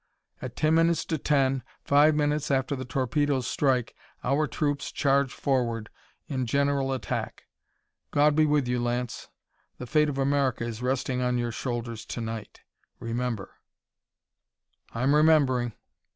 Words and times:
At 0.41 0.55
ten 0.55 0.73
minutes 0.73 1.05
to 1.05 1.19
ten, 1.19 1.61
five 1.83 2.15
minutes 2.15 2.49
after 2.49 2.75
the 2.75 2.85
torpedoes 2.85 3.45
strike, 3.45 3.95
our 4.23 4.47
troops 4.47 4.91
charge 4.91 5.31
forward 5.31 5.91
in 6.27 6.47
general 6.47 6.91
attack. 6.91 7.43
God 8.09 8.35
be 8.35 8.47
with 8.47 8.67
you, 8.67 8.81
Lance! 8.81 9.29
The 9.77 9.85
fate 9.85 10.09
of 10.09 10.17
America 10.17 10.63
is 10.63 10.81
resting 10.81 11.21
on 11.21 11.37
your 11.37 11.51
shoulders 11.51 12.03
to 12.07 12.19
night, 12.19 12.61
remember!" 12.99 13.57
"I'm 14.91 15.13
remembering." 15.13 15.73